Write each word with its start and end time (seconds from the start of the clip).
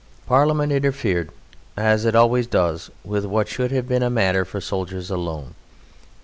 Parliament 0.25 0.71
interfered 0.71 1.29
as 1.77 2.05
it 2.05 2.15
always 2.15 2.47
does 2.47 2.89
with 3.05 3.23
what 3.23 3.47
should 3.47 3.69
have 3.69 3.87
been 3.87 4.01
a 4.01 4.09
matter 4.09 4.43
for 4.43 4.59
soldiers 4.59 5.11
alone. 5.11 5.53